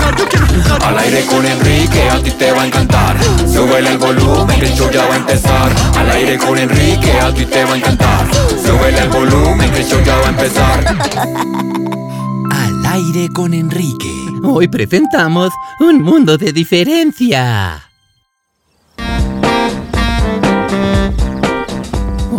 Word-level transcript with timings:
jugar, 0.00 0.16
yo 0.16 0.28
quiero 0.28 0.46
jugar. 0.46 0.82
Al 0.84 0.98
aire 0.98 1.24
con 1.26 1.46
Enrique, 1.46 2.08
a 2.10 2.22
ti 2.22 2.30
te 2.30 2.52
va 2.52 2.62
a 2.62 2.66
encantar. 2.66 3.16
Súbele 3.46 3.90
el 3.92 3.98
volumen, 3.98 4.60
que 4.60 4.66
el 4.66 4.74
show 4.74 4.90
ya 4.90 5.06
va 5.06 5.14
a 5.14 5.18
empezar. 5.18 5.72
Al 5.96 6.10
aire 6.10 6.38
con 6.38 6.58
Enrique, 6.58 7.12
a 7.12 7.32
ti 7.32 7.46
te 7.46 7.64
va 7.64 7.74
a 7.74 7.76
encantar. 7.76 8.26
Súbele 8.64 8.98
el 8.98 9.08
volumen, 9.08 9.70
que 9.70 9.80
el 9.80 9.86
show 9.86 10.00
ya 10.04 10.16
va 10.16 10.26
a 10.26 10.30
empezar. 10.30 10.84
Al 12.50 12.86
aire 12.86 13.28
con 13.34 13.54
Enrique. 13.54 14.12
Hoy 14.42 14.68
presentamos 14.68 15.52
Un 15.80 16.02
Mundo 16.02 16.36
de 16.38 16.52
Diferencia. 16.52 17.90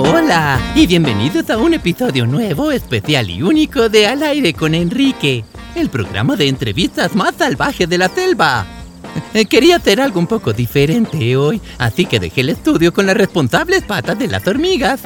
Hola 0.03 0.59
y 0.73 0.87
bienvenidos 0.87 1.49
a 1.49 1.57
un 1.57 1.73
episodio 1.75 2.25
nuevo, 2.25 2.71
especial 2.71 3.29
y 3.29 3.43
único 3.43 3.87
de 3.87 4.07
Al 4.07 4.23
aire 4.23 4.53
con 4.53 4.73
Enrique, 4.73 5.43
el 5.75 5.89
programa 5.89 6.35
de 6.35 6.47
entrevistas 6.47 7.15
más 7.15 7.35
salvaje 7.35 7.87
de 7.87 7.97
la 7.97 8.09
selva. 8.09 8.65
Eh, 9.33 9.45
Quería 9.45 9.77
hacer 9.77 9.99
algo 9.99 10.19
un 10.19 10.27
poco 10.27 10.53
diferente 10.53 11.35
hoy, 11.35 11.61
así 11.77 12.05
que 12.05 12.19
dejé 12.19 12.41
el 12.41 12.49
estudio 12.49 12.93
con 12.93 13.05
las 13.05 13.17
responsables 13.17 13.83
patas 13.83 14.17
de 14.17 14.27
las 14.27 14.45
hormigas. 14.47 15.01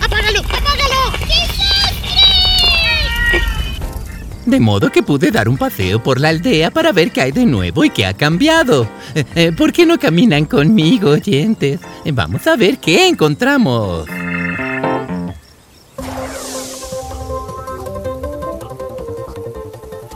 ¡Apágalo! 0.00 0.40
¡Apágalo! 0.40 1.18
De 4.46 4.60
modo 4.60 4.90
que 4.90 5.02
pude 5.02 5.30
dar 5.30 5.46
un 5.46 5.58
paseo 5.58 6.02
por 6.02 6.18
la 6.18 6.30
aldea 6.30 6.70
para 6.70 6.90
ver 6.92 7.10
qué 7.10 7.20
hay 7.20 7.32
de 7.32 7.44
nuevo 7.44 7.84
y 7.84 7.90
qué 7.90 8.06
ha 8.06 8.14
cambiado. 8.14 8.88
Eh, 9.14 9.24
eh, 9.34 9.52
¿Por 9.52 9.74
qué 9.74 9.84
no 9.84 9.98
caminan 9.98 10.46
conmigo, 10.46 11.10
oyentes? 11.10 11.80
Vamos 12.12 12.46
a 12.46 12.56
ver 12.56 12.78
qué 12.78 13.08
encontramos. 13.08 14.06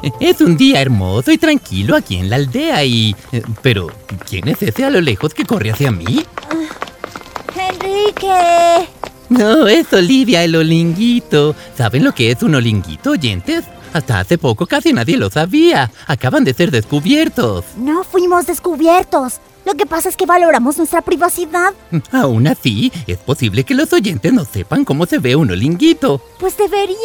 Es 0.20 0.40
un 0.40 0.56
día 0.56 0.80
hermoso 0.80 1.30
y 1.32 1.38
tranquilo 1.38 1.96
aquí 1.96 2.16
en 2.16 2.30
la 2.30 2.36
aldea 2.36 2.84
y... 2.84 3.14
eh, 3.32 3.42
Pero, 3.62 3.88
¿quién 4.28 4.48
es 4.48 4.62
ese 4.62 4.84
a 4.84 4.90
lo 4.90 5.00
lejos 5.00 5.34
que 5.34 5.44
corre 5.44 5.70
hacia 5.70 5.90
mí? 5.90 6.24
¡Enrique! 7.56 8.88
No, 9.28 9.66
es 9.66 9.92
Olivia 9.92 10.44
el 10.44 10.56
olinguito. 10.56 11.54
¿Saben 11.76 12.04
lo 12.04 12.12
que 12.12 12.30
es 12.30 12.42
un 12.42 12.54
olinguito, 12.54 13.12
oyentes? 13.12 13.64
Hasta 13.92 14.20
hace 14.20 14.38
poco 14.38 14.66
casi 14.66 14.92
nadie 14.92 15.16
lo 15.16 15.30
sabía. 15.30 15.90
Acaban 16.06 16.44
de 16.44 16.54
ser 16.54 16.70
descubiertos. 16.70 17.64
No 17.76 18.04
fuimos 18.04 18.46
descubiertos. 18.46 19.34
Lo 19.64 19.74
que 19.74 19.86
pasa 19.86 20.08
es 20.08 20.16
que 20.16 20.26
valoramos 20.26 20.76
nuestra 20.78 21.02
privacidad. 21.02 21.72
Aún 22.12 22.46
así, 22.46 22.90
es 23.06 23.18
posible 23.18 23.64
que 23.64 23.74
los 23.74 23.92
oyentes 23.92 24.32
no 24.32 24.44
sepan 24.44 24.84
cómo 24.84 25.06
se 25.06 25.18
ve 25.18 25.36
un 25.36 25.50
olinguito. 25.50 26.20
Pues 26.38 26.56
deberían. 26.56 26.98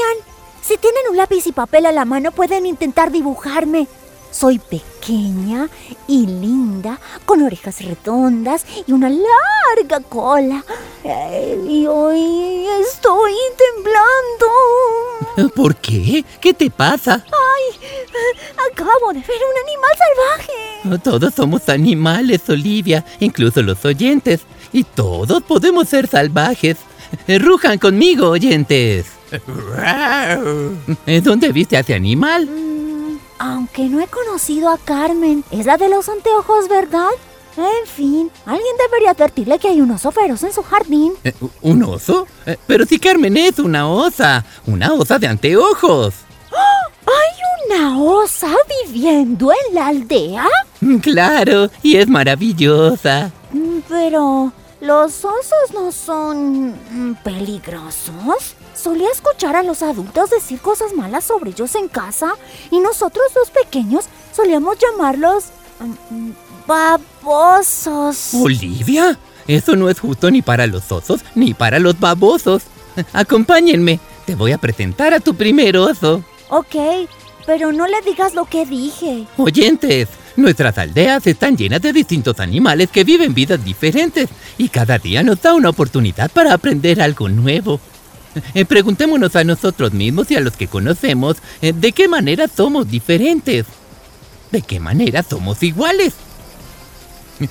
Si 0.67 0.77
tienen 0.77 1.03
un 1.09 1.15
lápiz 1.15 1.47
y 1.47 1.53
papel 1.53 1.85
a 1.85 1.93
la 1.93 2.03
mano, 2.03 2.33
pueden 2.33 2.65
intentar 2.65 3.09
dibujarme. 3.09 3.87
Soy 4.31 4.59
pequeña 4.59 5.69
y 6.07 6.27
linda, 6.27 6.99
con 7.25 7.41
orejas 7.41 7.81
redondas 7.81 8.65
y 8.85 8.91
una 8.91 9.09
larga 9.09 10.01
cola. 10.01 10.65
Eh, 11.05 11.57
Y 11.65 11.87
hoy 11.87 12.67
estoy 12.85 13.33
temblando. 13.57 15.53
¿Por 15.55 15.77
qué? 15.77 16.25
¿Qué 16.41 16.53
te 16.53 16.69
pasa? 16.69 17.23
¡Ay! 17.25 17.79
Acabo 18.69 19.13
de 19.13 19.19
ver 19.19 19.39
un 19.49 19.57
animal 19.63 19.91
salvaje. 19.97 21.01
Todos 21.01 21.33
somos 21.33 21.69
animales, 21.69 22.41
Olivia, 22.49 23.05
incluso 23.21 23.61
los 23.61 23.85
oyentes. 23.85 24.41
Y 24.73 24.83
todos 24.83 25.41
podemos 25.43 25.87
ser 25.87 26.07
salvajes. 26.07 26.75
Rujan 27.27 27.79
conmigo, 27.79 28.31
oyentes. 28.31 29.16
¿Dónde 31.23 31.51
viste 31.51 31.77
a 31.77 31.81
ese 31.81 31.93
animal? 31.93 32.45
Mm, 32.47 33.17
aunque 33.39 33.83
no 33.85 33.99
he 34.01 34.07
conocido 34.07 34.69
a 34.69 34.77
Carmen, 34.77 35.43
es 35.51 35.65
la 35.65 35.77
de 35.77 35.89
los 35.89 36.07
anteojos, 36.09 36.67
¿verdad? 36.69 37.09
En 37.57 37.87
fin, 37.87 38.29
alguien 38.45 38.75
debería 38.87 39.11
advertirle 39.11 39.57
que 39.57 39.67
hay 39.69 39.81
un 39.81 39.89
oso 39.91 40.11
feroz 40.11 40.43
en 40.43 40.53
su 40.53 40.61
jardín. 40.61 41.13
Eh, 41.23 41.33
¿Un 41.61 41.81
oso? 41.83 42.27
Eh, 42.45 42.55
Pero 42.67 42.85
si 42.85 42.99
Carmen 42.99 43.35
es 43.35 43.57
una 43.57 43.89
osa, 43.89 44.45
una 44.67 44.93
osa 44.93 45.17
de 45.17 45.25
anteojos. 45.27 46.13
¿Hay 46.51 47.75
una 47.79 47.99
osa 47.99 48.49
viviendo 48.85 49.51
en 49.51 49.75
la 49.75 49.87
aldea? 49.87 50.45
Mm, 50.81 50.97
Claro, 50.97 51.69
y 51.81 51.95
es 51.97 52.07
maravillosa. 52.07 53.31
Mm, 53.51 53.79
Pero, 53.89 54.51
¿los 54.81 55.25
osos 55.25 55.73
no 55.73 55.91
son 55.91 56.77
peligrosos? 57.23 58.55
Solía 58.77 59.09
escuchar 59.09 59.55
a 59.55 59.63
los 59.63 59.81
adultos 59.81 60.29
decir 60.29 60.59
cosas 60.59 60.93
malas 60.93 61.23
sobre 61.23 61.49
ellos 61.49 61.73
en 61.73 61.87
casa 61.87 62.33
y 62.69 62.79
nosotros 62.79 63.25
los 63.35 63.49
pequeños 63.49 64.05
solíamos 64.31 64.77
llamarlos 64.77 65.45
mm, 65.79 66.15
mm, 66.15 66.35
babosos. 66.67 68.35
¿Olivia? 68.35 69.17
Eso 69.47 69.75
no 69.75 69.89
es 69.89 69.99
justo 69.99 70.29
ni 70.29 70.43
para 70.43 70.67
los 70.67 70.91
osos 70.91 71.21
ni 71.33 71.55
para 71.55 71.79
los 71.79 71.99
babosos. 71.99 72.63
Acompáñenme, 73.13 73.99
te 74.27 74.35
voy 74.35 74.51
a 74.51 74.59
presentar 74.59 75.11
a 75.13 75.19
tu 75.19 75.33
primer 75.33 75.75
oso. 75.77 76.23
Ok, 76.49 76.75
pero 77.47 77.71
no 77.71 77.87
le 77.87 77.99
digas 78.01 78.35
lo 78.35 78.45
que 78.45 78.65
dije. 78.65 79.25
Oyentes, 79.37 80.07
nuestras 80.35 80.77
aldeas 80.77 81.25
están 81.25 81.57
llenas 81.57 81.81
de 81.81 81.93
distintos 81.93 82.39
animales 82.39 82.89
que 82.91 83.03
viven 83.03 83.33
vidas 83.33 83.65
diferentes 83.65 84.29
y 84.59 84.69
cada 84.69 84.99
día 84.99 85.23
nos 85.23 85.41
da 85.41 85.55
una 85.55 85.69
oportunidad 85.69 86.29
para 86.29 86.53
aprender 86.53 87.01
algo 87.01 87.27
nuevo. 87.27 87.79
Eh, 88.53 88.65
preguntémonos 88.65 89.35
a 89.35 89.43
nosotros 89.43 89.93
mismos 89.93 90.31
y 90.31 90.35
a 90.35 90.39
los 90.39 90.55
que 90.55 90.67
conocemos 90.67 91.37
eh, 91.61 91.73
de 91.73 91.91
qué 91.91 92.07
manera 92.07 92.47
somos 92.47 92.89
diferentes. 92.89 93.65
¿De 94.51 94.61
qué 94.61 94.79
manera 94.79 95.23
somos 95.23 95.61
iguales? 95.63 96.13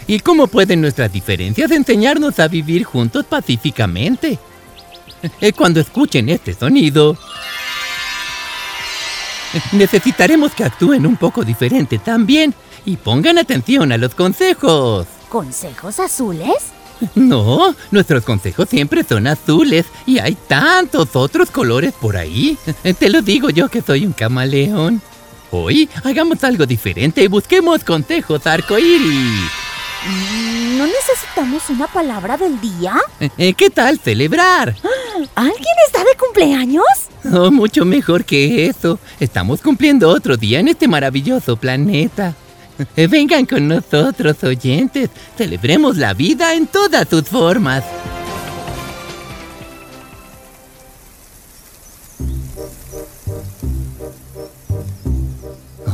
¿Y 0.06 0.20
cómo 0.20 0.46
pueden 0.46 0.80
nuestras 0.80 1.12
diferencias 1.12 1.70
enseñarnos 1.70 2.38
a 2.40 2.48
vivir 2.48 2.84
juntos 2.84 3.24
pacíficamente? 3.24 4.38
Eh, 5.40 5.52
Cuando 5.52 5.80
escuchen 5.80 6.28
este 6.28 6.54
sonido, 6.54 7.16
necesitaremos 9.72 10.52
que 10.54 10.64
actúen 10.64 11.06
un 11.06 11.16
poco 11.16 11.44
diferente 11.44 11.98
también 11.98 12.54
y 12.84 12.96
pongan 12.96 13.38
atención 13.38 13.92
a 13.92 13.98
los 13.98 14.14
consejos. 14.14 15.06
¿Consejos 15.28 16.00
azules? 16.00 16.75
No, 17.14 17.74
nuestros 17.90 18.24
consejos 18.24 18.68
siempre 18.68 19.04
son 19.04 19.26
azules 19.26 19.86
y 20.06 20.18
hay 20.18 20.36
tantos 20.46 21.14
otros 21.14 21.50
colores 21.50 21.92
por 21.92 22.16
ahí. 22.16 22.56
Te 22.98 23.10
lo 23.10 23.22
digo 23.22 23.50
yo 23.50 23.68
que 23.68 23.82
soy 23.82 24.06
un 24.06 24.12
camaleón. 24.12 25.00
Hoy 25.50 25.88
hagamos 26.04 26.42
algo 26.44 26.66
diferente 26.66 27.22
y 27.22 27.28
busquemos 27.28 27.84
consejos 27.84 28.46
arcoíris. 28.46 29.50
¿No 30.76 30.86
necesitamos 30.86 31.68
una 31.70 31.86
palabra 31.86 32.36
del 32.36 32.60
día? 32.60 32.94
Eh, 33.38 33.54
¿Qué 33.54 33.70
tal 33.70 33.98
celebrar? 33.98 34.74
¿Alguien 35.34 35.74
está 35.86 36.00
de 36.00 36.16
cumpleaños? 36.18 36.84
Oh, 37.32 37.50
mucho 37.50 37.84
mejor 37.84 38.24
que 38.24 38.66
eso. 38.66 38.98
Estamos 39.20 39.60
cumpliendo 39.60 40.08
otro 40.08 40.36
día 40.36 40.60
en 40.60 40.68
este 40.68 40.86
maravilloso 40.86 41.56
planeta. 41.56 42.34
Eh, 42.96 43.06
Vengan 43.06 43.46
con 43.46 43.68
nosotros, 43.68 44.42
oyentes. 44.42 45.10
Celebremos 45.36 45.96
la 45.96 46.14
vida 46.14 46.54
en 46.54 46.66
todas 46.66 47.08
sus 47.08 47.24
formas. 47.24 47.84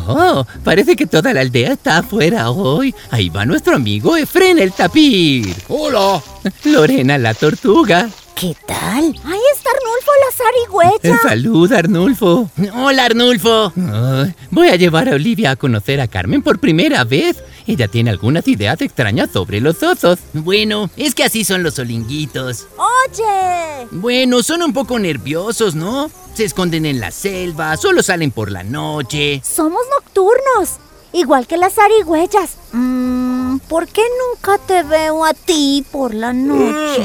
Oh, 0.08 0.44
parece 0.64 0.96
que 0.96 1.06
toda 1.06 1.32
la 1.32 1.40
aldea 1.40 1.72
está 1.72 1.98
afuera 1.98 2.50
hoy. 2.50 2.94
Ahí 3.10 3.28
va 3.28 3.46
nuestro 3.46 3.76
amigo 3.76 4.16
Efren 4.16 4.58
el 4.58 4.72
tapir. 4.72 5.54
Hola. 5.68 6.22
Lorena 6.64 7.18
la 7.18 7.34
tortuga. 7.34 8.08
¿Qué 8.36 8.56
tal? 8.66 9.04
Ahí 9.24 9.40
está 9.54 9.70
Arnulfo 9.70 10.10
la 10.20 10.32
zarigüeya. 10.36 11.22
Salud, 11.22 11.72
Arnulfo. 11.72 12.50
Hola, 12.74 13.04
Arnulfo. 13.04 13.72
Ay, 13.76 14.34
voy 14.50 14.68
a 14.68 14.76
llevar 14.76 15.08
a 15.08 15.14
Olivia 15.14 15.52
a 15.52 15.56
conocer 15.56 16.00
a 16.00 16.08
Carmen 16.08 16.42
por 16.42 16.58
primera 16.58 17.04
vez. 17.04 17.42
Ella 17.68 17.86
tiene 17.86 18.10
algunas 18.10 18.48
ideas 18.48 18.80
extrañas 18.80 19.30
sobre 19.32 19.60
los 19.60 19.80
osos. 19.84 20.18
Bueno, 20.32 20.90
es 20.96 21.14
que 21.14 21.22
así 21.22 21.44
son 21.44 21.62
los 21.62 21.78
olinguitos. 21.78 22.66
Oye. 22.76 23.86
Bueno, 23.92 24.42
son 24.42 24.62
un 24.62 24.72
poco 24.72 24.98
nerviosos, 24.98 25.76
¿no? 25.76 26.10
Se 26.34 26.44
esconden 26.44 26.84
en 26.86 26.98
la 26.98 27.12
selva, 27.12 27.76
solo 27.76 28.02
salen 28.02 28.32
por 28.32 28.50
la 28.50 28.64
noche. 28.64 29.40
Somos 29.44 29.82
nocturnos. 29.96 30.78
igual 31.12 31.46
que 31.46 31.58
las 31.58 31.74
zarigüeyas. 31.74 32.56
Mm, 32.72 33.21
¿Por 33.60 33.86
qué 33.88 34.02
nunca 34.30 34.58
te 34.66 34.82
veo 34.82 35.24
a 35.24 35.34
ti 35.34 35.84
por 35.90 36.14
la 36.14 36.32
noche? 36.32 37.02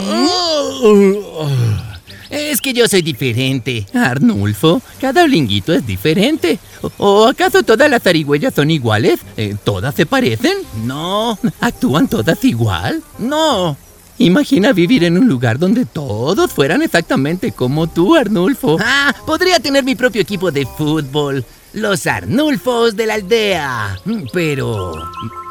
Es 2.30 2.60
que 2.60 2.74
yo 2.74 2.88
soy 2.88 3.02
diferente. 3.02 3.86
Arnulfo, 3.94 4.82
cada 5.00 5.24
olinguito 5.24 5.74
es 5.74 5.86
diferente. 5.88 6.60
¿O, 6.82 6.92
o 6.98 7.28
acaso 7.28 7.64
todas 7.64 7.90
las 7.90 8.04
zarigüeyas 8.04 8.54
son 8.54 8.70
iguales? 8.70 9.20
Eh, 9.38 9.56
¿Todas 9.64 9.96
se 9.96 10.06
parecen? 10.06 10.54
No, 10.84 11.40
¿Actúan 11.62 12.08
todas 12.08 12.44
igual? 12.44 13.02
no. 13.20 13.78
Imagina 14.20 14.74
vivir 14.74 15.04
en 15.04 15.16
un 15.16 15.28
lugar 15.28 15.60
donde 15.60 15.86
todos 15.86 16.52
fueran 16.52 16.82
exactamente 16.82 17.52
como 17.52 17.86
tú, 17.86 18.16
Arnulfo. 18.16 18.76
Ah, 18.84 19.14
podría 19.28 19.60
tener 19.60 19.84
mi 19.84 19.94
propio 19.94 20.24
equipo 20.24 20.50
de 20.50 20.66
fútbol. 20.66 21.46
Los 21.74 22.08
Arnulfos 22.08 22.96
de 22.96 23.06
la 23.06 23.16
aldea. 23.16 24.00
Mm, 24.06 24.24
Pero... 24.34 24.94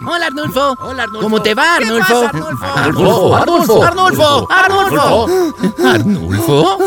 Hola, 0.06 0.26
Arnulfo. 0.26 0.76
Hola, 0.80 1.04
Arnulfo. 1.04 1.22
¿Cómo 1.22 1.42
te 1.42 1.54
va, 1.54 1.76
Arnulfo? 1.76 2.26
Arnulfo, 2.26 3.36
Arnulfo. 3.36 3.82
Arnulfo, 3.84 4.48
Arnulfo. 4.50 5.54
¿Arnulfo? 5.84 6.78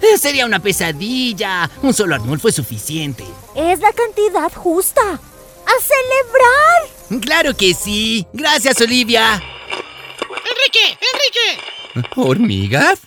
Eh, 0.00 0.18
Sería 0.18 0.46
una 0.46 0.58
pesadilla. 0.58 1.70
Un 1.82 1.94
solo 1.94 2.14
Arnulfo 2.16 2.48
es 2.48 2.54
suficiente. 2.56 3.24
Es 3.54 3.80
la 3.80 3.92
cantidad 3.92 4.52
justa. 4.54 5.00
¡A 5.02 5.72
celebrar! 5.80 7.22
Claro 7.22 7.56
que 7.56 7.72
sí. 7.74 8.26
Gracias, 8.32 8.80
Olivia. 8.80 9.42
Enrique, 10.30 10.98
Enrique, 11.94 12.10
¿Hormigas? 12.16 12.98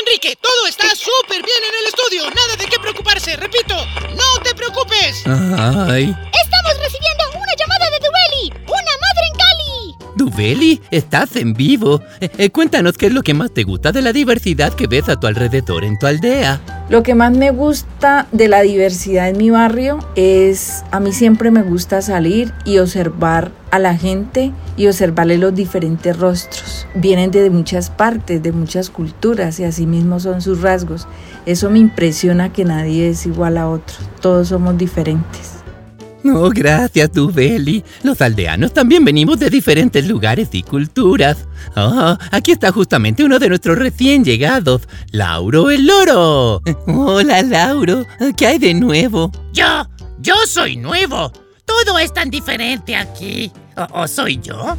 Enrique, 0.00 0.36
todo 0.40 0.66
está 0.68 0.88
súper 0.96 1.42
bien 1.42 1.58
en 1.68 1.74
el 1.80 1.86
estudio. 1.86 2.30
Nada 2.34 2.56
de 2.56 2.66
qué 2.66 2.78
preocuparse. 2.80 3.36
Repito, 3.36 3.74
no 4.16 4.42
te 4.42 4.54
preocupes. 4.54 5.22
Ay. 5.26 6.04
Estamos 6.44 6.78
recibiendo 6.80 7.24
una 7.34 7.54
llamada 7.58 7.90
de 7.90 7.98
Dubeli, 8.00 8.64
una 8.66 8.94
madre 9.04 9.24
en 9.30 9.38
Cali. 9.38 10.12
Dubeli, 10.16 10.82
estás 10.90 11.36
en 11.36 11.54
vivo. 11.54 12.02
Eh, 12.20 12.30
eh, 12.38 12.50
cuéntanos 12.50 12.96
qué 12.96 13.06
es 13.06 13.12
lo 13.12 13.22
que 13.22 13.34
más 13.34 13.52
te 13.52 13.62
gusta 13.62 13.92
de 13.92 14.02
la 14.02 14.12
diversidad 14.12 14.74
que 14.74 14.86
ves 14.86 15.08
a 15.08 15.18
tu 15.18 15.26
alrededor 15.26 15.84
en 15.84 15.98
tu 15.98 16.06
aldea. 16.06 16.60
Lo 16.94 17.02
que 17.02 17.16
más 17.16 17.32
me 17.36 17.50
gusta 17.50 18.28
de 18.30 18.46
la 18.46 18.62
diversidad 18.62 19.28
en 19.28 19.36
mi 19.36 19.50
barrio 19.50 19.98
es, 20.14 20.84
a 20.92 21.00
mí 21.00 21.12
siempre 21.12 21.50
me 21.50 21.64
gusta 21.64 22.00
salir 22.02 22.54
y 22.64 22.78
observar 22.78 23.50
a 23.72 23.80
la 23.80 23.96
gente 23.96 24.52
y 24.76 24.86
observarle 24.86 25.36
los 25.36 25.52
diferentes 25.52 26.16
rostros. 26.16 26.86
Vienen 26.94 27.32
de 27.32 27.50
muchas 27.50 27.90
partes, 27.90 28.44
de 28.44 28.52
muchas 28.52 28.90
culturas 28.90 29.58
y 29.58 29.64
así 29.64 29.88
mismo 29.88 30.20
son 30.20 30.40
sus 30.40 30.62
rasgos. 30.62 31.08
Eso 31.46 31.68
me 31.68 31.80
impresiona 31.80 32.52
que 32.52 32.64
nadie 32.64 33.08
es 33.08 33.26
igual 33.26 33.58
a 33.58 33.68
otro, 33.68 33.96
todos 34.20 34.46
somos 34.46 34.78
diferentes. 34.78 35.53
No, 36.24 36.48
gracias, 36.48 37.12
Dubeli. 37.12 37.84
Los 38.02 38.22
aldeanos 38.22 38.72
también 38.72 39.04
venimos 39.04 39.38
de 39.38 39.50
diferentes 39.50 40.08
lugares 40.08 40.48
y 40.52 40.62
culturas. 40.62 41.46
Ah, 41.76 42.18
aquí 42.30 42.50
está 42.52 42.72
justamente 42.72 43.22
uno 43.22 43.38
de 43.38 43.50
nuestros 43.50 43.76
recién 43.76 44.24
llegados, 44.24 44.88
Lauro 45.12 45.70
el 45.70 45.86
Loro. 45.86 46.62
Hola, 46.86 47.42
Lauro. 47.42 48.06
¿Qué 48.38 48.46
hay 48.46 48.58
de 48.58 48.72
nuevo? 48.72 49.30
Yo, 49.52 49.86
yo 50.18 50.34
soy 50.46 50.76
nuevo. 50.78 51.30
Todo 51.66 51.98
es 51.98 52.12
tan 52.14 52.30
diferente 52.30 52.96
aquí. 52.96 53.52
¿O, 53.76 54.00
o 54.00 54.08
soy 54.08 54.40
yo? 54.40 54.78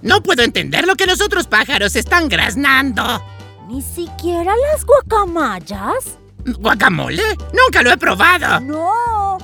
No 0.00 0.22
puedo 0.22 0.42
entender 0.42 0.86
lo 0.86 0.94
que 0.94 1.06
los 1.06 1.20
otros 1.20 1.46
pájaros 1.46 1.94
están 1.94 2.28
graznando. 2.28 3.22
Ni 3.68 3.82
siquiera 3.82 4.54
las 4.72 4.86
guacamayas. 4.86 6.18
¿Guacamole? 6.58 7.22
Nunca 7.52 7.82
lo 7.82 7.90
he 7.92 7.96
probado. 7.96 8.60
No, 8.60 9.36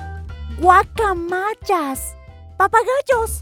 guacamayas. 0.63 2.15
Papagayos. 2.57 3.41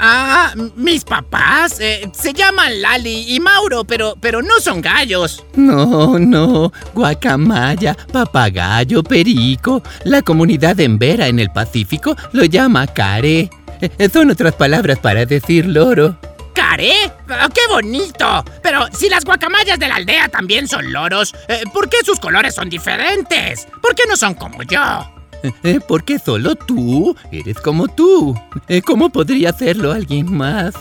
Ah, 0.00 0.52
mis 0.74 1.04
papás 1.04 1.78
eh, 1.78 2.10
se 2.12 2.32
llaman 2.32 2.82
Lali 2.82 3.32
y 3.36 3.38
Mauro, 3.38 3.84
pero, 3.84 4.14
pero 4.20 4.42
no 4.42 4.58
son 4.60 4.80
gallos. 4.80 5.44
No, 5.54 6.18
no. 6.18 6.72
Guacamaya, 6.92 7.96
papagayo, 8.12 9.04
perico. 9.04 9.80
La 10.04 10.22
comunidad 10.22 10.80
embera 10.80 11.28
en 11.28 11.38
el 11.38 11.50
Pacífico 11.50 12.16
lo 12.32 12.44
llama 12.44 12.86
care. 12.88 13.48
Eh, 13.80 14.08
Son 14.12 14.28
otras 14.30 14.54
palabras 14.54 14.98
para 14.98 15.24
decir 15.24 15.66
loro. 15.66 16.18
¿Caré? 16.52 16.94
Ah, 17.28 17.48
¡Qué 17.54 17.60
bonito! 17.68 18.42
Pero 18.62 18.86
si 18.92 19.08
las 19.08 19.24
guacamayas 19.24 19.78
de 19.78 19.86
la 19.86 19.96
aldea 19.96 20.28
también 20.28 20.66
son 20.66 20.92
loros, 20.92 21.32
eh, 21.46 21.62
¿por 21.72 21.88
qué 21.88 21.98
sus 22.02 22.18
colores 22.18 22.54
son 22.54 22.68
diferentes? 22.68 23.68
¿Por 23.80 23.94
qué 23.94 24.02
no 24.08 24.16
son 24.16 24.34
como 24.34 24.62
yo? 24.64 25.15
Eh, 25.62 25.80
Porque 25.86 26.18
solo 26.18 26.54
tú 26.54 27.16
eres 27.32 27.58
como 27.60 27.88
tú. 27.88 28.38
Eh, 28.68 28.82
¿Cómo 28.82 29.10
podría 29.10 29.50
hacerlo 29.50 29.92
alguien 29.92 30.32
más? 30.34 30.74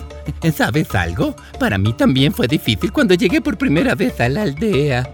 Eh, 0.44 0.52
¿Sabes 0.52 0.94
algo? 0.94 1.36
Para 1.60 1.78
mí 1.78 1.94
también 1.94 2.34
fue 2.34 2.48
difícil 2.48 2.92
cuando 2.92 3.14
llegué 3.16 3.42
por 3.42 3.58
primera 3.58 3.96
vez 3.96 4.20
a 4.20 4.30
la 4.30 4.44
aldea. 4.44 5.10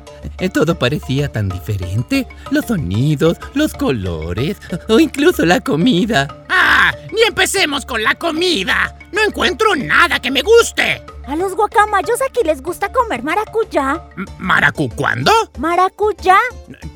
Todo 0.53 0.77
parecía 0.77 1.31
tan 1.31 1.49
diferente. 1.49 2.27
Los 2.51 2.65
sonidos, 2.65 3.37
los 3.53 3.73
colores 3.73 4.57
o 4.87 4.99
incluso 4.99 5.45
la 5.45 5.61
comida. 5.61 6.27
¡Ah! 6.49 6.93
¡Ni 7.11 7.21
empecemos 7.23 7.85
con 7.85 8.03
la 8.03 8.15
comida! 8.15 8.95
No 9.11 9.21
encuentro 9.23 9.75
nada 9.75 10.19
que 10.19 10.31
me 10.31 10.41
guste. 10.41 11.01
A 11.27 11.35
los 11.35 11.55
guacamayos 11.55 12.19
aquí 12.21 12.41
les 12.45 12.61
gusta 12.61 12.91
comer 12.91 13.23
maracuyá. 13.23 14.01
¿Maracu 14.37 14.89
cuándo? 14.89 15.31
Maracuyá. 15.57 16.37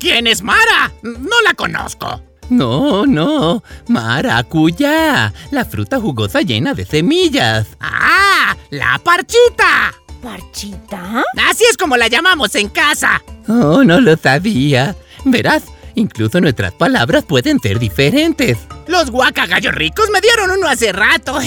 ¿Quién 0.00 0.26
es 0.26 0.42
Mara? 0.42 0.92
No 1.02 1.40
la 1.44 1.54
conozco. 1.54 2.20
No, 2.50 3.06
no. 3.06 3.62
Maracuyá. 3.88 5.32
La 5.50 5.64
fruta 5.64 6.00
jugosa 6.00 6.40
llena 6.42 6.74
de 6.74 6.84
semillas. 6.84 7.66
¡Ah! 7.80 8.56
¡La 8.70 9.00
parchita! 9.02 9.94
¿Parchita? 10.22 11.22
Así 11.48 11.64
es 11.70 11.76
como 11.76 11.96
la 11.96 12.08
llamamos 12.08 12.54
en 12.54 12.68
casa. 12.68 13.22
Oh, 13.48 13.84
no 13.84 14.00
lo 14.00 14.16
sabía. 14.16 14.96
Verás, 15.24 15.64
incluso 15.94 16.40
nuestras 16.40 16.72
palabras 16.72 17.24
pueden 17.24 17.60
ser 17.60 17.78
diferentes. 17.78 18.58
Los 18.86 19.10
guacagallos 19.10 19.74
ricos 19.74 20.08
me 20.10 20.20
dieron 20.20 20.50
uno 20.50 20.68
hace 20.68 20.92
rato. 20.92 21.38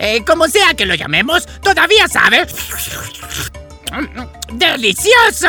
Eh, 0.00 0.22
como 0.26 0.46
sea 0.46 0.74
que 0.74 0.86
lo 0.86 0.94
llamemos, 0.94 1.46
todavía 1.60 2.06
sabe. 2.08 2.46
¡Delicioso! 4.52 5.48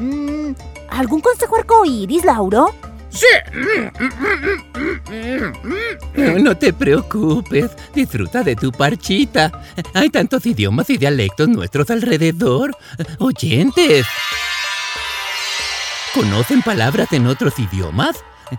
Mm, 0.00 0.52
¿Algún 0.90 1.20
consejo 1.20 1.56
arcoíris, 1.56 2.24
Lauro? 2.24 2.74
Sí. 3.14 3.26
No, 6.16 6.38
no 6.38 6.56
te 6.56 6.72
preocupes, 6.72 7.70
disfruta 7.94 8.42
de 8.42 8.56
tu 8.56 8.72
parchita. 8.72 9.52
Hay 9.94 10.10
tantos 10.10 10.44
idiomas 10.46 10.90
y 10.90 10.98
dialectos 10.98 11.48
nuestros 11.48 11.90
alrededor. 11.90 12.76
Oyentes. 13.18 14.06
¿Conocen 16.12 16.62
palabras 16.62 17.12
en 17.12 17.26
otros 17.26 17.58
idiomas? 17.58 18.16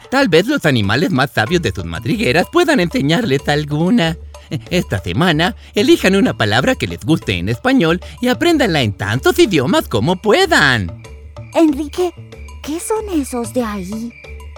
Tal 0.09 0.29
vez 0.29 0.47
los 0.47 0.65
animales 0.65 1.11
más 1.11 1.31
sabios 1.31 1.61
de 1.61 1.71
sus 1.71 1.85
madrigueras 1.85 2.47
puedan 2.51 2.79
enseñarles 2.79 3.47
alguna. 3.47 4.17
Esta 4.69 4.99
semana, 4.99 5.55
elijan 5.73 6.15
una 6.15 6.37
palabra 6.37 6.75
que 6.75 6.87
les 6.87 6.99
guste 7.01 7.33
en 7.33 7.49
español 7.49 7.99
y 8.21 8.27
apréndanla 8.27 8.81
en 8.81 8.93
tantos 8.93 9.39
idiomas 9.39 9.87
como 9.87 10.15
puedan. 10.17 11.01
Enrique, 11.53 12.11
¿qué 12.61 12.79
son 12.79 13.09
esos 13.09 13.53
de 13.53 13.63
ahí? 13.63 14.13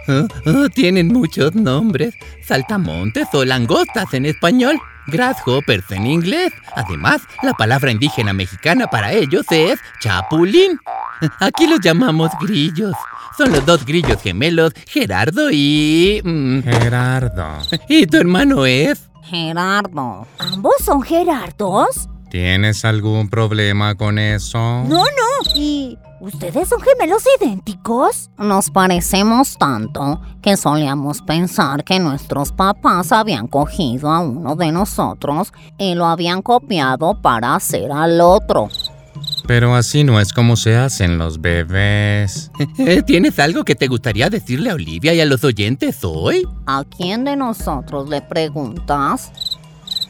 Oh, 0.07 0.27
oh, 0.45 0.69
tienen 0.69 1.07
muchos 1.07 1.55
nombres. 1.55 2.15
Saltamontes 2.45 3.27
o 3.33 3.43
langostas 3.43 4.13
en 4.13 4.25
español. 4.25 4.79
Grasshoppers 5.07 5.89
en 5.91 6.05
inglés. 6.05 6.51
Además, 6.75 7.21
la 7.43 7.53
palabra 7.53 7.91
indígena 7.91 8.33
mexicana 8.33 8.87
para 8.87 9.13
ellos 9.13 9.45
es 9.51 9.79
chapulín. 10.01 10.79
Aquí 11.39 11.67
los 11.67 11.79
llamamos 11.79 12.31
grillos. 12.41 12.93
Son 13.37 13.51
los 13.51 13.65
dos 13.65 13.85
grillos 13.85 14.21
gemelos, 14.21 14.73
Gerardo 14.87 15.49
y... 15.51 16.21
mm, 16.23 16.61
Gerardo, 16.61 17.59
¿Y 17.87 18.07
tu 18.07 18.17
hermano 18.17 18.65
es? 18.65 19.09
Gerardo. 19.23 20.25
¿Ambos 20.39 20.73
son 20.83 21.03
Gerardos? 21.03 22.09
¿tienes 22.29 22.85
algún 22.85 23.29
problema 23.29 23.95
con 23.95 24.19
eso? 24.19 24.57
No, 24.59 25.03
no. 25.03 25.51
¿Y 25.55 25.97
ustedes 26.19 26.69
son 26.69 26.79
gemelos 26.81 27.23
idénticos? 27.39 28.29
Nos 28.37 28.69
parecemos 28.69 29.57
tanto 29.57 30.21
que 30.41 30.57
solíamos 30.57 31.21
pensar 31.21 31.83
que 31.83 31.99
nuestros 31.99 32.51
papás 32.51 33.11
habían 33.11 33.47
cogido 33.47 34.09
a 34.09 34.19
uno 34.19 34.55
de 34.55 34.71
nosotros 34.71 35.53
y 35.77 35.95
lo 35.95 36.05
habían 36.05 36.41
copiado 36.41 37.21
para 37.21 37.55
hacer 37.55 37.91
al 37.91 38.21
otro. 38.21 38.69
Pero 39.47 39.75
así 39.75 40.03
no 40.03 40.19
es 40.19 40.33
como 40.33 40.55
se 40.55 40.75
hacen 40.75 41.17
los 41.17 41.41
bebés. 41.41 42.51
¿Tienes 43.05 43.39
algo 43.39 43.63
que 43.63 43.75
te 43.75 43.87
gustaría 43.87 44.29
decirle 44.29 44.69
a 44.69 44.75
Olivia 44.75 45.13
y 45.13 45.21
a 45.21 45.25
los 45.25 45.43
oyentes 45.43 45.99
hoy? 46.03 46.47
¿A 46.65 46.83
quién 46.83 47.23
de 47.23 47.35
nosotros 47.35 48.09
le 48.09 48.21
preguntas? 48.21 49.31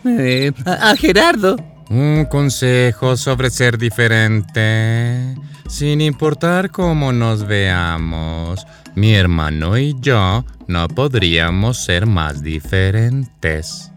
Eh, 0.06 0.52
a, 0.66 0.92
a 0.92 0.96
Gerardo. 0.96 1.56
Un 1.90 2.26
consejo 2.26 3.16
sobre 3.16 3.50
ser 3.50 3.78
diferente. 3.78 5.36
Sin 5.68 6.02
importar 6.02 6.72
cómo 6.72 7.12
nos 7.12 7.46
veamos, 7.46 8.66
mi 8.96 9.14
hermano 9.14 9.78
y 9.78 9.96
yo 10.00 10.44
no 10.68 10.88
podríamos 10.88 11.78
ser 11.78 12.06
más 12.06 12.42
diferentes. 12.42 13.92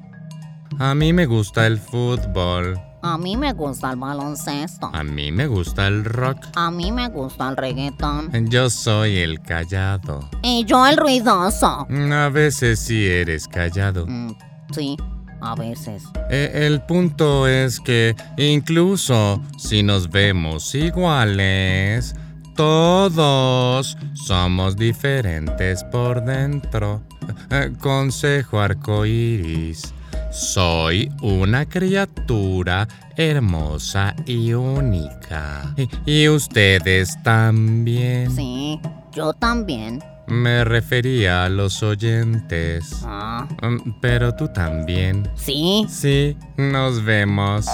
A 0.79 0.95
mí 0.95 1.13
me 1.13 1.27
gusta 1.27 1.67
el 1.67 1.79
fútbol. 1.79 2.81
A 3.03 3.17
mí 3.17 3.37
me 3.37 3.53
gusta 3.55 3.91
el 3.93 3.97
baloncesto. 3.97 4.91
A 4.93 5.03
mí 5.03 5.33
me 5.33 5.47
gusta 5.47 5.87
el 5.87 6.05
rock. 6.05 6.39
A 6.55 6.71
mí 6.71 6.93
me 6.93 7.09
gusta 7.09 7.49
el 7.49 7.57
reggaetón. 7.57 8.31
Yo 8.51 8.69
soy 8.69 9.19
el 9.19 9.41
callado. 9.41 10.29
Y 10.43 10.65
yo 10.65 10.87
el 10.87 10.97
ruidoso. 10.97 11.87
A 11.89 12.29
veces 12.29 12.79
sí 12.79 13.07
eres 13.07 13.49
callado. 13.49 14.07
Mm, 14.07 14.35
sí, 14.73 14.97
a 15.41 15.55
veces. 15.55 16.05
E- 16.31 16.51
el 16.67 16.81
punto 16.83 17.47
es 17.49 17.81
que 17.81 18.15
incluso 18.37 19.43
si 19.59 19.83
nos 19.83 20.11
vemos 20.11 20.75
iguales, 20.75 22.15
todos 22.57 23.97
somos 24.15 24.77
diferentes 24.77 25.83
por 25.85 26.23
dentro. 26.25 27.03
Eh, 27.51 27.73
Consejo 27.81 28.61
arcoíris. 28.61 29.95
Soy 30.31 31.11
una 31.23 31.65
criatura 31.67 32.87
hermosa 33.17 34.15
y 34.27 34.53
única. 34.53 35.75
Y, 36.07 36.23
y 36.23 36.29
ustedes 36.29 37.21
también. 37.23 38.31
Sí, 38.35 38.79
yo 39.13 39.33
también. 39.33 40.01
Me 40.31 40.65
refería 40.65 41.45
a 41.45 41.49
los 41.49 41.83
oyentes. 41.83 43.03
Ah, 43.05 43.47
Mm, 43.63 43.91
Pero 44.01 44.35
tú 44.35 44.49
también. 44.49 45.29
sí. 45.37 45.85
Sí, 45.89 46.37
nos 46.57 47.05
vemos. 47.05 47.67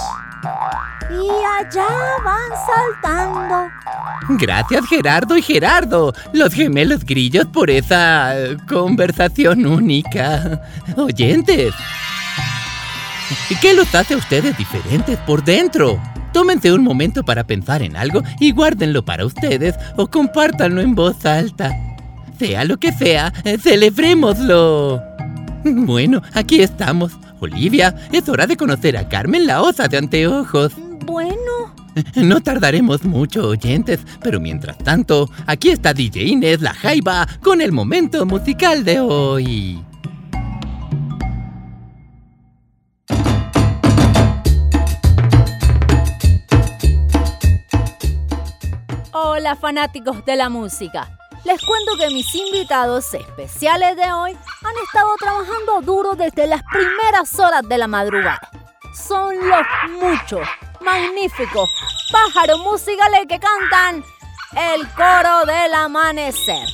Y 1.09 1.29
allá 1.59 1.87
van 2.23 2.51
saltando. 3.03 3.69
Gracias 4.39 4.85
Gerardo 4.87 5.37
y 5.37 5.41
Gerardo, 5.41 6.13
los 6.33 6.53
gemelos 6.53 7.03
grillos 7.05 7.45
por 7.45 7.69
esa 7.69 8.37
eh, 8.37 8.57
conversación 8.67 9.65
única. 9.65 10.61
Oyentes. 10.97 11.73
¿Y 13.49 13.55
qué 13.57 13.73
los 13.73 13.93
hace 13.95 14.13
a 14.13 14.17
ustedes 14.17 14.57
diferentes 14.57 15.17
por 15.19 15.43
dentro? 15.43 16.01
Tómense 16.33 16.71
un 16.71 16.83
momento 16.83 17.23
para 17.23 17.43
pensar 17.45 17.81
en 17.81 17.95
algo 17.95 18.21
y 18.39 18.51
guárdenlo 18.51 19.03
para 19.03 19.25
ustedes 19.25 19.75
o 19.95 20.07
compártanlo 20.07 20.81
en 20.81 20.93
voz 20.95 21.25
alta. 21.25 21.71
Sea 22.39 22.65
lo 22.65 22.77
que 22.77 22.91
sea, 22.91 23.33
eh, 23.43 23.57
celebrémoslo. 23.57 25.01
Bueno, 25.63 26.21
aquí 26.33 26.61
estamos. 26.61 27.13
Olivia, 27.39 27.93
es 28.11 28.29
hora 28.29 28.47
de 28.47 28.55
conocer 28.55 28.95
a 28.95 29.09
Carmen 29.09 29.45
la 29.45 29.61
osa 29.61 29.87
de 29.87 29.97
anteojos. 29.97 30.73
Bueno, 31.05 31.75
No 32.15 32.41
tardaremos 32.41 33.03
mucho, 33.03 33.47
oyentes, 33.47 33.99
pero 34.21 34.39
mientras 34.39 34.77
tanto, 34.77 35.29
aquí 35.45 35.69
está 35.69 35.93
DJ 35.93 36.25
Inés 36.25 36.61
La 36.61 36.73
Jaiba 36.73 37.27
con 37.41 37.61
el 37.61 37.71
momento 37.71 38.25
musical 38.25 38.83
de 38.83 38.99
hoy. 38.99 39.83
Hola 49.11 49.55
fanáticos 49.55 50.23
de 50.25 50.35
la 50.35 50.49
música. 50.49 51.17
Les 51.47 51.61
cuento 51.61 51.95
que 51.97 52.09
mis 52.09 52.35
invitados 52.35 53.13
especiales 53.13 53.95
de 53.95 54.11
hoy 54.11 54.37
han 54.65 54.77
estado 54.83 55.15
trabajando 55.17 55.79
duro 55.81 56.13
desde 56.13 56.45
las 56.45 56.61
primeras 56.63 57.39
horas 57.39 57.61
de 57.65 57.77
la 57.77 57.87
madrugada. 57.87 58.49
Son 58.93 59.33
los 59.47 59.65
muchos, 59.91 60.45
magníficos 60.81 61.69
pájaros 62.11 62.59
musicales 62.59 63.21
que 63.29 63.39
cantan 63.39 64.03
el 64.57 64.89
coro 64.89 65.45
del 65.45 65.73
amanecer. 65.73 66.67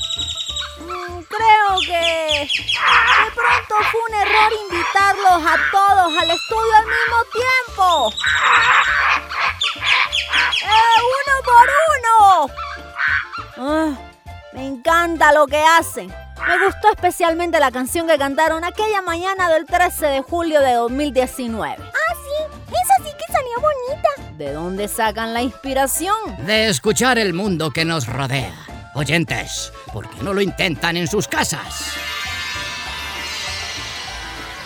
Mm, 0.80 1.22
Creo 1.22 1.80
que 1.86 2.50
de 2.50 3.32
pronto 3.36 3.76
fue 3.92 4.02
un 4.10 4.16
error 4.16 4.54
invitarlos 4.72 5.52
a 5.52 5.58
todos 5.72 6.18
al 6.18 6.32
estudio 6.32 6.74
al 6.78 6.86
mismo 6.88 7.24
tiempo. 7.32 8.12
Encanta 15.04 15.34
lo 15.34 15.48
que 15.48 15.62
hacen. 15.62 16.08
Me 16.08 16.66
gustó 16.66 16.90
especialmente 16.94 17.60
la 17.60 17.72
canción 17.72 18.08
que 18.08 18.18
cantaron 18.18 18.64
aquella 18.64 19.02
mañana 19.02 19.50
del 19.50 19.66
13 19.66 20.08
de 20.08 20.22
julio 20.22 20.62
de 20.62 20.74
2019. 20.74 21.78
ah 21.80 22.16
sí, 22.16 22.58
esa 22.68 23.04
sí 23.04 23.16
que 23.18 23.34
salió 23.34 23.62
bonita. 23.62 24.38
¿De 24.38 24.54
dónde 24.54 24.88
sacan 24.88 25.34
la 25.34 25.42
inspiración? 25.42 26.16
De 26.46 26.70
escuchar 26.70 27.18
el 27.18 27.34
mundo 27.34 27.72
que 27.72 27.86
nos 27.86 28.08
rodea. 28.08 28.56
Oyentes, 28.96 29.74
¿por 29.92 30.10
qué 30.10 30.24
no 30.24 30.34
lo 30.34 30.42
intentan 30.42 30.96
en 30.98 31.08
sus 31.08 31.28
casas? 31.28 31.94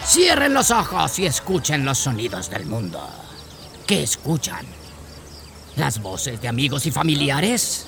Cierren 0.06 0.54
los 0.54 0.72
ojos 0.72 1.18
y 1.20 1.26
escuchen 1.26 1.84
los 1.84 1.98
sonidos 1.98 2.50
del 2.50 2.66
mundo. 2.66 3.02
¿Qué 3.86 4.04
escuchan? 4.04 4.66
¿Las 5.76 6.02
voces 6.02 6.42
de 6.42 6.48
amigos 6.48 6.86
y 6.86 6.92
familiares? 6.92 7.88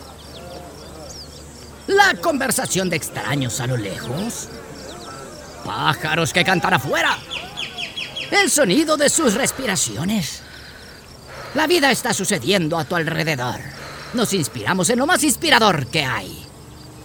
¿La 1.90 2.14
conversación 2.22 2.88
de 2.88 2.98
extraños 2.98 3.60
a 3.60 3.66
lo 3.66 3.76
lejos? 3.76 4.48
¿Pájaros 5.66 6.32
que 6.32 6.44
cantan 6.44 6.76
afuera? 6.76 7.18
¿El 8.30 8.52
sonido 8.52 8.96
de 8.96 9.10
sus 9.10 9.34
respiraciones? 9.34 10.44
La 11.56 11.66
vida 11.66 11.90
está 11.90 12.14
sucediendo 12.14 12.78
a 12.78 12.86
tu 12.86 12.96
alrededor. 12.96 13.60
Nos 14.14 14.34
inspiramos 14.34 14.88
en 14.92 15.00
lo 15.00 15.08
más 15.08 15.24
inspirador 15.24 15.88
que 15.88 16.06
hay. 16.06 16.46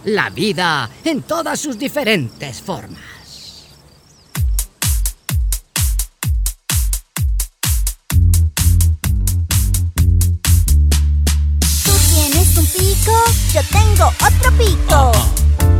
La 0.04 0.28
vida 0.28 0.90
en 1.02 1.22
todas 1.22 1.58
sus 1.58 1.78
diferentes 1.78 2.60
formas. 2.60 3.13
Yo 13.54 13.60
tengo 13.70 14.06
otro 14.06 14.50
pico. 14.58 15.12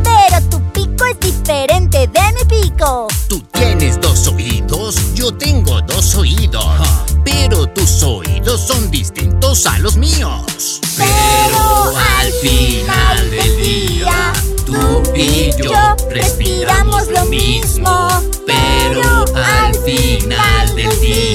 Pero 0.01 0.41
tu 0.49 0.61
pico 0.71 1.05
es 1.07 1.19
diferente 1.19 2.07
de 2.07 2.21
mi 2.33 2.45
pico. 2.45 3.07
Tú 3.27 3.41
tienes 3.51 3.99
dos 3.99 4.29
oídos, 4.29 5.13
yo 5.13 5.33
tengo 5.35 5.81
dos 5.81 6.15
oídos. 6.15 6.63
Pero 7.25 7.67
tus 7.67 8.01
oídos 8.01 8.61
son 8.61 8.89
distintos 8.91 9.65
a 9.65 9.77
los 9.79 9.97
míos. 9.97 10.79
Pero 10.95 11.91
al 12.21 12.31
final 12.41 13.29
del 13.29 13.57
día, 13.57 14.33
tú 14.65 15.03
y 15.13 15.51
yo 15.61 15.97
respiramos 16.09 17.09
lo 17.09 17.25
mismo. 17.25 18.07
Pero 18.47 19.25
al 19.35 19.75
final 19.83 20.75
del 20.75 21.01
día, 21.01 21.34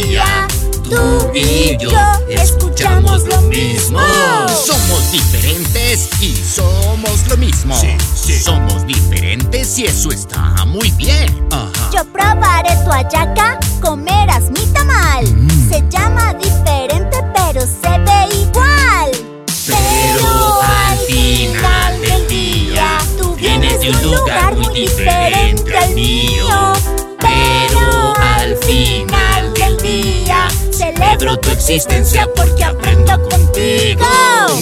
y 1.34 1.76
yo 1.78 1.90
escuchamos 2.28 3.24
lo 3.24 3.40
mismo. 3.42 4.00
Somos 4.48 5.12
diferentes 5.12 6.08
y 6.20 6.34
somos 6.34 7.28
lo 7.28 7.36
mismo. 7.36 7.74
Somos 8.44 8.86
diferentes 8.86 9.78
y 9.78 9.86
eso 9.86 10.10
está 10.10 10.64
muy 10.66 10.90
bien. 10.92 11.48
Yo 11.92 12.04
probaré 12.12 12.76
tu 12.84 12.92
ayaca, 12.92 13.58
comerás 13.80 14.50
mi 14.50 14.64
tamal. 14.72 15.26
Se 15.68 15.82
llama 15.88 16.34
diferente, 16.34 17.18
pero 17.34 17.60
se 17.60 17.98
ve 17.98 18.36
igual. 18.42 19.10
Pero 19.66 20.60
al 20.62 20.98
final 20.98 22.00
del 22.00 22.28
día, 22.28 22.98
tú 23.18 23.34
vienes 23.34 23.80
de 23.80 23.90
un 23.90 24.02
lugar 24.02 24.56
muy 24.56 24.74
diferente 24.74 25.76
al 25.76 25.94
mío. 25.94 26.69
Celebro 31.20 31.38
tu 31.38 31.50
existencia 31.50 32.28
porque 32.34 32.64
aprendo 32.64 33.12
contigo. 33.28 34.04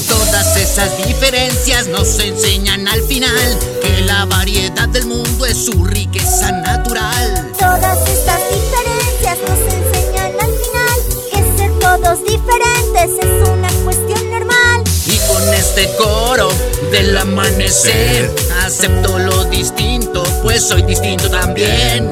Todas 0.09 0.57
esas 0.57 1.07
diferencias 1.07 1.87
nos 1.89 2.19
enseñan 2.19 2.89
al 2.89 3.01
final 3.03 3.59
que 3.83 4.01
la 4.03 4.25
variedad 4.25 4.89
del 4.89 5.07
mundo 5.07 5.47
es 5.47 5.65
su 5.67 5.85
riqueza 5.85 6.51
natural. 6.53 7.53
Todas 7.59 7.99
estas 8.09 8.41
diferencias 8.51 9.39
nos 9.49 9.75
enseñan 9.75 10.33
al 10.41 10.53
final 10.53 10.99
que 11.31 11.59
ser 11.59 11.79
todos 11.79 12.25
diferentes 12.25 13.25
es 13.25 13.49
una 13.49 13.69
cuestión 13.85 14.31
normal. 14.31 14.83
Y 15.07 15.19
con 15.33 15.55
este 15.55 15.89
coro 15.97 16.49
del 16.91 17.17
amanecer 17.17 18.35
acepto 18.65 19.19
lo 19.19 19.45
distinto, 19.45 20.23
pues 20.43 20.67
soy 20.67 20.83
distinto 20.83 21.31
también. 21.31 22.11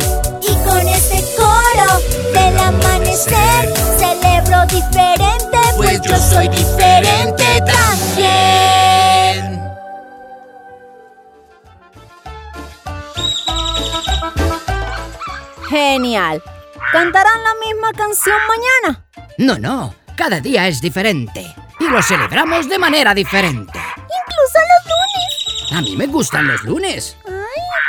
¿Cantarán 16.96 17.42
la 17.44 17.54
misma 17.56 17.92
canción 17.92 18.38
mañana? 18.48 19.04
No, 19.36 19.58
no, 19.58 19.94
cada 20.16 20.40
día 20.40 20.66
es 20.66 20.80
diferente. 20.80 21.54
y 21.78 21.88
lo 21.90 22.02
celebramos 22.02 22.70
de 22.70 22.78
manera 22.78 23.12
diferente. 23.12 23.78
Incluso 23.78 24.58
los 24.72 24.82
lunes. 24.94 25.72
A 25.72 25.82
mí 25.82 25.94
me 25.94 26.06
gustan 26.06 26.46
los 26.46 26.62
lunes. 26.62 27.18
Ay, 27.26 27.32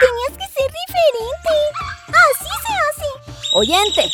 tenías 0.01 0.37
que 0.37 0.59
ser 0.59 0.69
diferente. 0.85 1.55
Así 2.09 2.49
se 2.65 2.73
hace. 2.83 3.47
Oyente, 3.53 4.11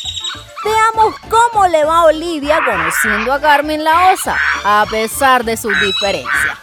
veamos 0.64 1.16
cómo 1.28 1.66
le 1.66 1.84
va 1.86 2.02
a 2.02 2.06
Olivia 2.06 2.60
conociendo 2.64 3.34
a 3.34 3.42
Carmen 3.42 3.84
la 3.84 4.12
Osa, 4.12 4.38
a 4.64 4.86
pesar 4.92 5.44
de 5.44 5.58
sus 5.58 5.74
diferencias. 5.82 6.60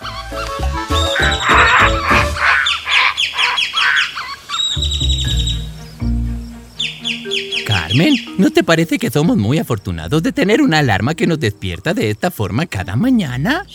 Carmen, 7.90 8.14
¿no 8.38 8.50
te 8.50 8.62
parece 8.62 9.00
que 9.00 9.10
somos 9.10 9.36
muy 9.36 9.58
afortunados 9.58 10.22
de 10.22 10.30
tener 10.30 10.62
una 10.62 10.78
alarma 10.78 11.16
que 11.16 11.26
nos 11.26 11.40
despierta 11.40 11.92
de 11.92 12.10
esta 12.10 12.30
forma 12.30 12.66
cada 12.66 12.94
mañana? 12.94 13.66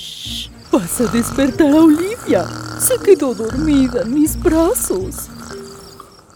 Vas 0.72 1.02
a 1.02 1.08
despertar 1.12 1.72
a 1.72 1.82
Olivia. 1.82 2.46
Se 2.80 2.98
quedó 3.04 3.36
dormida 3.36 4.04
en 4.04 4.14
mis 4.14 4.42
brazos. 4.42 5.28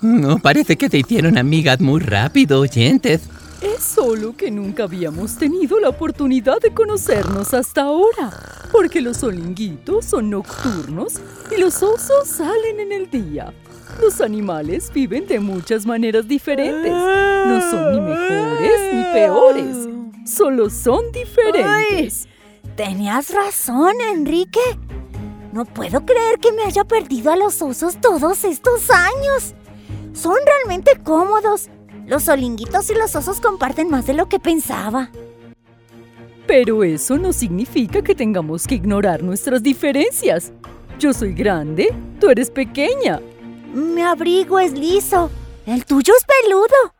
No, 0.01 0.39
parece 0.39 0.75
que 0.75 0.89
se 0.89 0.98
hicieron 0.98 1.38
amigas 1.38 1.79
muy 1.79 2.01
rápido, 2.01 2.59
oyentes. 2.59 3.21
Es 3.62 3.81
solo 3.81 4.36
que 4.36 4.51
nunca 4.51 4.83
habíamos 4.83 5.38
tenido 5.38 5.79
la 5.79 5.88
oportunidad 5.88 6.59
de 6.59 6.74
conocernos 6.74 7.53
hasta 7.53 7.83
ahora, 7.83 8.29
porque 8.74 9.00
los 9.00 9.24
olinguitos 9.24 10.03
son 10.03 10.29
nocturnos 10.29 11.13
y 11.55 11.59
los 11.62 11.81
osos 11.81 12.27
salen 12.27 12.81
en 12.81 12.91
el 12.91 13.09
día. 13.09 13.53
Los 14.01 14.19
animales 14.19 14.91
viven 14.93 15.27
de 15.27 15.39
muchas 15.39 15.86
maneras 15.86 16.27
diferentes. 16.27 16.93
No 17.50 17.62
son 17.62 17.91
ni 17.91 18.01
mejores 18.01 18.94
ni 18.94 19.03
peores. 19.06 19.89
Solo 20.24 20.70
son 20.70 21.12
diferentes. 21.12 22.27
Tenías 22.75 23.34
razón, 23.34 23.94
Enrique. 24.12 24.60
No 25.51 25.65
puedo 25.65 26.06
creer 26.06 26.38
que 26.39 26.51
me 26.51 26.62
haya 26.62 26.84
perdido 26.84 27.32
a 27.32 27.36
los 27.36 27.60
osos 27.63 28.00
todos 28.00 28.44
estos 28.44 28.91
años. 28.91 29.56
Son 30.13 30.36
realmente 30.46 30.91
cómodos. 31.03 31.70
Los 32.06 32.27
olinguitos 32.27 32.89
y 32.91 32.94
los 32.94 33.15
osos 33.15 33.41
comparten 33.41 33.89
más 33.89 34.06
de 34.06 34.13
lo 34.13 34.29
que 34.29 34.39
pensaba. 34.39 35.10
Pero 36.46 36.84
eso 36.84 37.18
no 37.18 37.34
significa 37.34 38.03
que 38.03 38.13
tengamos 38.13 38.68
que 38.68 38.75
ignorar 38.75 39.24
nuestras 39.24 39.63
diferencias. 39.63 40.51
Yo 41.00 41.13
soy 41.13 41.34
grande, 41.34 41.94
tú 42.20 42.29
eres 42.29 42.51
pequeña. 42.51 43.20
Mi 43.74 44.01
abrigo 44.01 44.60
es 44.60 44.74
liso. 44.74 45.32
El 45.65 45.86
tuyo 45.86 46.13
es 46.15 46.25
peludo. 46.44 46.99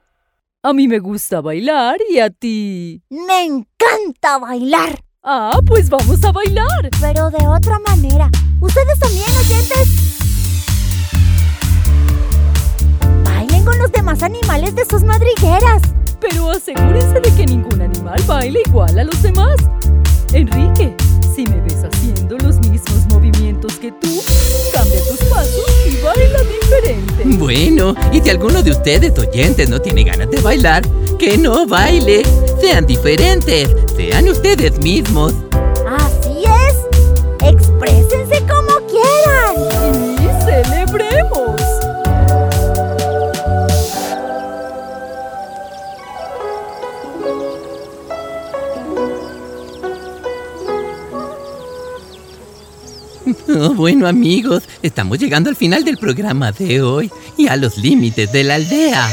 A 0.62 0.74
mí 0.74 0.90
me 0.90 1.00
gusta 1.00 1.40
bailar 1.40 2.00
y 2.10 2.20
a 2.20 2.30
ti... 2.30 3.02
Me 3.10 3.46
encanta 3.46 4.40
bailar. 4.42 5.00
Ah, 5.24 5.58
pues 5.66 5.90
vamos 5.90 6.22
a 6.26 6.34
bailar. 6.34 6.90
Pero 7.00 7.30
de 7.30 7.48
otra 7.48 7.80
manera. 7.80 8.30
Ustedes 8.60 9.00
también, 9.00 9.30
oyentes. 9.40 9.88
Bailen 13.24 13.64
con 13.64 13.80
los 13.80 13.90
demás 13.94 14.22
animales 14.22 14.76
de 14.76 14.84
sus 14.84 15.02
madrigueras. 15.02 15.82
Pero 16.20 16.52
asegúrense 16.52 17.22
de 17.22 17.34
que 17.38 17.46
ningún 17.46 17.82
animal 17.82 18.22
baile 18.28 18.62
igual 18.66 19.00
a 19.00 19.06
los 19.06 19.24
demás. 19.24 19.56
Enrique, 20.34 20.94
si 21.34 21.46
me 21.46 21.62
que 23.80 23.92
tú, 23.94 24.22
cambia 24.74 25.00
tus 25.08 25.20
pasos 25.30 25.66
y 25.88 26.04
baila 26.04 26.44
diferente. 26.44 27.24
Bueno, 27.38 27.96
y 28.12 28.20
si 28.20 28.30
alguno 28.30 28.62
de 28.62 28.72
ustedes 28.72 29.18
oyentes 29.18 29.70
no 29.70 29.80
tiene 29.80 30.04
ganas 30.04 30.30
de 30.30 30.42
bailar, 30.42 30.84
que 31.18 31.38
no 31.38 31.66
baile. 31.66 32.24
Sean 32.60 32.86
diferentes, 32.86 33.70
sean 33.96 34.28
ustedes 34.28 34.80
mismos. 34.80 35.34
Oh, 53.72 53.76
bueno 53.76 54.08
amigos, 54.08 54.64
estamos 54.82 55.20
llegando 55.20 55.48
al 55.48 55.56
final 55.56 55.84
del 55.84 56.00
programa 56.00 56.52
de 56.52 56.82
hoy 56.82 57.12
y 57.38 57.48
a 57.50 57.56
los 57.56 57.78
límites 57.78 58.32
de 58.32 58.44
la 58.44 58.56
aldea. 58.56 59.08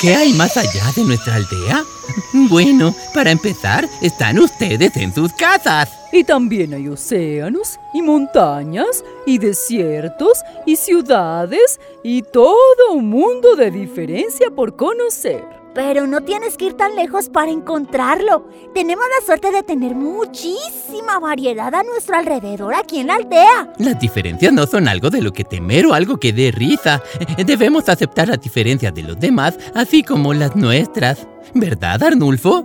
¿Qué 0.00 0.14
hay 0.14 0.32
más 0.32 0.56
allá 0.56 0.90
de 0.96 1.04
nuestra 1.04 1.34
aldea? 1.34 1.84
Bueno, 2.32 2.94
para 3.12 3.30
empezar, 3.30 3.86
están 4.00 4.38
ustedes 4.38 4.96
en 4.96 5.14
sus 5.14 5.34
casas. 5.34 5.90
Y 6.12 6.24
también 6.24 6.72
hay 6.72 6.88
océanos 6.88 7.78
y 7.92 8.00
montañas 8.00 9.04
y 9.26 9.36
desiertos 9.36 10.42
y 10.64 10.76
ciudades 10.76 11.78
y 12.02 12.22
todo 12.22 12.92
un 12.94 13.10
mundo 13.10 13.54
de 13.54 13.70
diferencia 13.70 14.48
por 14.48 14.76
conocer. 14.76 15.63
Pero 15.74 16.06
no 16.06 16.20
tienes 16.20 16.56
que 16.56 16.66
ir 16.66 16.74
tan 16.74 16.94
lejos 16.94 17.28
para 17.28 17.50
encontrarlo. 17.50 18.48
Tenemos 18.72 19.04
la 19.18 19.26
suerte 19.26 19.50
de 19.50 19.62
tener 19.62 19.94
muchísima 19.94 21.18
variedad 21.18 21.74
a 21.74 21.82
nuestro 21.82 22.16
alrededor 22.16 22.74
aquí 22.74 23.00
en 23.00 23.08
la 23.08 23.16
aldea. 23.16 23.72
Las 23.78 23.98
diferencias 23.98 24.52
no 24.52 24.66
son 24.66 24.86
algo 24.86 25.10
de 25.10 25.20
lo 25.20 25.32
que 25.32 25.44
temer 25.44 25.86
o 25.86 25.94
algo 25.94 26.18
que 26.18 26.32
dé 26.32 26.52
risa. 26.52 27.02
Debemos 27.44 27.88
aceptar 27.88 28.28
las 28.28 28.40
diferencias 28.40 28.94
de 28.94 29.02
los 29.02 29.18
demás, 29.18 29.58
así 29.74 30.02
como 30.02 30.32
las 30.32 30.54
nuestras. 30.54 31.26
¿Verdad, 31.54 32.02
Arnulfo? 32.02 32.64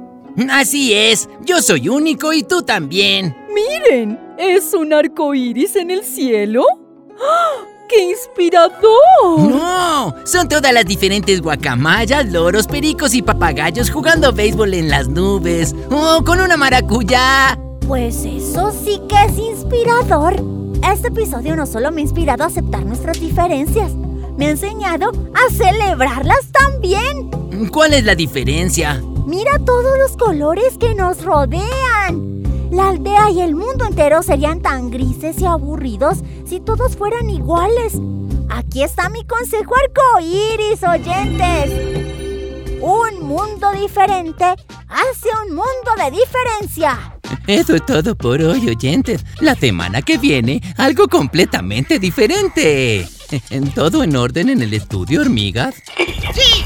Así 0.52 0.93
es, 0.93 1.28
yo 1.41 1.62
soy 1.62 1.89
único 1.89 2.32
y 2.32 2.43
tú 2.43 2.62
también. 2.62 3.36
¡Miren! 3.54 4.19
¿Es 4.38 4.74
un 4.74 4.93
arco 4.93 5.34
iris 5.34 5.76
en 5.76 5.91
el 5.91 6.04
cielo? 6.04 6.63
¡Ah! 7.19 7.78
¡Qué 7.89 8.12
inspirador! 8.12 9.49
¡No! 9.49 10.13
Son 10.23 10.47
todas 10.47 10.71
las 10.71 10.86
diferentes 10.86 11.41
guacamayas, 11.41 12.32
loros, 12.32 12.67
pericos 12.67 13.15
y 13.15 13.23
papagayos 13.23 13.89
jugando 13.89 14.32
béisbol 14.32 14.75
en 14.75 14.89
las 14.89 15.08
nubes. 15.08 15.73
¡Oh, 15.89 16.21
con 16.23 16.39
una 16.39 16.56
maracuyá! 16.56 17.58
Pues 17.88 18.25
eso 18.25 18.71
sí 18.71 19.02
que 19.10 19.15
es 19.25 19.38
inspirador. 19.39 20.36
Este 20.93 21.08
episodio 21.08 21.56
no 21.56 21.65
solo 21.65 21.91
me 21.91 22.02
ha 22.02 22.04
inspirado 22.04 22.43
a 22.43 22.47
aceptar 22.47 22.86
nuestras 22.86 23.19
diferencias, 23.19 23.91
me 24.38 24.45
ha 24.45 24.49
enseñado 24.52 25.12
a 25.34 25.52
celebrarlas 25.52 26.52
también. 26.52 27.32
¿Cuál 27.71 27.93
es 27.93 28.06
la 28.06 28.13
diferencia? 28.13 29.02
Mira 29.25 29.58
todos 29.65 29.97
los 29.97 30.15
colores 30.15 30.78
que 30.78 30.93
nos 30.93 31.23
rodean. 31.23 32.30
La 32.71 32.89
aldea 32.89 33.32
y 33.32 33.41
el 33.41 33.56
mundo 33.56 33.86
entero 33.88 34.21
serían 34.21 34.62
tan 34.62 34.91
grises 34.91 35.41
y 35.41 35.45
aburridos 35.45 36.19
si 36.49 36.59
todos 36.59 36.97
fueran 36.97 37.29
iguales. 37.29 37.93
Aquí 38.49 38.81
está 38.81 39.07
mi 39.09 39.23
consejo 39.23 39.75
arcoíris, 39.75 40.81
oyentes. 40.83 41.71
Un 42.81 43.27
mundo 43.27 43.71
diferente 43.73 44.45
hace 44.88 45.29
un 45.45 45.55
mundo 45.55 45.91
de 45.97 46.09
diferencia. 46.09 47.13
Eso 47.45 47.75
es 47.75 47.85
todo 47.85 48.15
por 48.15 48.41
hoy, 48.41 48.67
oyentes. 48.67 49.23
La 49.39 49.53
semana 49.53 50.01
que 50.01 50.17
viene, 50.17 50.62
algo 50.77 51.07
completamente 51.07 51.99
diferente. 51.99 53.07
¿En 53.51 53.71
todo 53.75 54.03
en 54.03 54.15
orden 54.15 54.49
en 54.49 54.63
el 54.63 54.73
estudio, 54.73 55.21
hormigas? 55.21 55.75
¡Sí, 56.33 56.63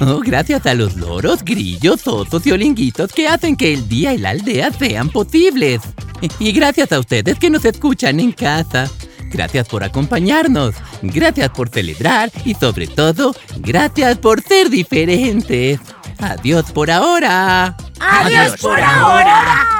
Oh, 0.00 0.20
gracias 0.20 0.64
a 0.66 0.74
los 0.74 0.96
loros, 0.96 1.44
grillos, 1.44 2.06
osos 2.06 2.46
y 2.46 2.52
olinguitos 2.52 3.12
que 3.12 3.28
hacen 3.28 3.54
que 3.54 3.74
el 3.74 3.86
día 3.86 4.14
y 4.14 4.18
la 4.18 4.30
aldea 4.30 4.72
sean 4.72 5.10
posibles. 5.10 5.82
Y 6.38 6.52
gracias 6.52 6.90
a 6.92 6.98
ustedes 6.98 7.38
que 7.38 7.50
nos 7.50 7.64
escuchan 7.64 8.18
en 8.18 8.32
casa. 8.32 8.90
Gracias 9.30 9.68
por 9.68 9.84
acompañarnos. 9.84 10.74
Gracias 11.02 11.50
por 11.50 11.68
celebrar 11.68 12.32
y 12.44 12.54
sobre 12.54 12.86
todo, 12.86 13.34
gracias 13.58 14.18
por 14.18 14.42
ser 14.42 14.70
diferentes. 14.70 15.80
Adiós 16.18 16.72
por 16.72 16.90
ahora. 16.90 17.76
Adiós, 18.00 18.56
por 18.60 18.80
ahora. 18.80 19.79